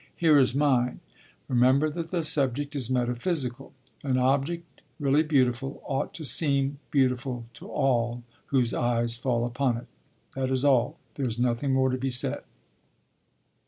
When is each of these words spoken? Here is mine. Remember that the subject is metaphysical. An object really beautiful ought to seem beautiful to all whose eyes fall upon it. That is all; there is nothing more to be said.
Here 0.15 0.39
is 0.39 0.55
mine. 0.55 0.99
Remember 1.47 1.87
that 1.87 2.07
the 2.09 2.23
subject 2.23 2.75
is 2.75 2.89
metaphysical. 2.89 3.71
An 4.01 4.17
object 4.17 4.81
really 4.99 5.21
beautiful 5.21 5.79
ought 5.85 6.11
to 6.15 6.23
seem 6.23 6.79
beautiful 6.89 7.45
to 7.53 7.67
all 7.69 8.23
whose 8.47 8.73
eyes 8.73 9.15
fall 9.15 9.45
upon 9.45 9.77
it. 9.77 9.85
That 10.33 10.49
is 10.49 10.65
all; 10.65 10.97
there 11.13 11.27
is 11.27 11.37
nothing 11.37 11.73
more 11.73 11.91
to 11.91 11.99
be 11.99 12.09
said. 12.09 12.41